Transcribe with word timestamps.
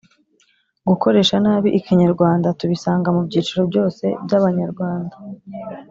gukoresha 0.89 1.35
nabi 1.45 1.69
ikinyarwanda 1.79 2.55
tubisanga 2.59 3.07
mu 3.15 3.21
byiciro 3.27 3.61
byose 3.71 4.03
by’abanyarwanda, 4.23 5.15